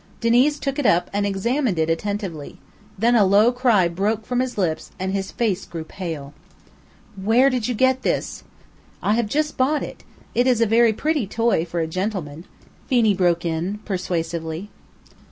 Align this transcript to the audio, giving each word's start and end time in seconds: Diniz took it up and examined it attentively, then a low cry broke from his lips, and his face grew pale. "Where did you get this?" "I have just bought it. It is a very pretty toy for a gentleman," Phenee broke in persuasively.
Diniz 0.19 0.57
took 0.57 0.79
it 0.79 0.85
up 0.87 1.11
and 1.13 1.27
examined 1.27 1.77
it 1.77 1.87
attentively, 1.87 2.57
then 2.97 3.13
a 3.15 3.23
low 3.23 3.51
cry 3.51 3.87
broke 3.87 4.25
from 4.25 4.39
his 4.39 4.57
lips, 4.57 4.89
and 4.97 5.11
his 5.13 5.31
face 5.31 5.63
grew 5.63 5.83
pale. 5.83 6.33
"Where 7.15 7.51
did 7.51 7.67
you 7.67 7.75
get 7.75 8.01
this?" 8.01 8.43
"I 9.03 9.13
have 9.13 9.27
just 9.27 9.57
bought 9.57 9.83
it. 9.83 10.03
It 10.33 10.47
is 10.47 10.59
a 10.59 10.65
very 10.65 10.91
pretty 10.91 11.27
toy 11.27 11.65
for 11.65 11.81
a 11.81 11.85
gentleman," 11.85 12.45
Phenee 12.89 13.13
broke 13.15 13.45
in 13.45 13.77
persuasively. 13.85 14.71